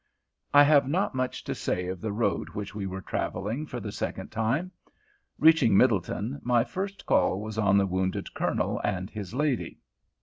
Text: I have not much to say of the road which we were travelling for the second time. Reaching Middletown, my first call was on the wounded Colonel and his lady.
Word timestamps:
I 0.51 0.63
have 0.63 0.87
not 0.89 1.13
much 1.13 1.43
to 1.43 1.53
say 1.53 1.85
of 1.87 2.01
the 2.01 2.11
road 2.11 2.49
which 2.49 2.73
we 2.73 2.87
were 2.87 3.01
travelling 3.03 3.67
for 3.67 3.79
the 3.79 3.91
second 3.91 4.31
time. 4.31 4.71
Reaching 5.37 5.77
Middletown, 5.77 6.39
my 6.41 6.63
first 6.63 7.05
call 7.05 7.39
was 7.39 7.59
on 7.59 7.77
the 7.77 7.85
wounded 7.85 8.33
Colonel 8.33 8.81
and 8.83 9.11
his 9.11 9.35
lady. 9.35 9.77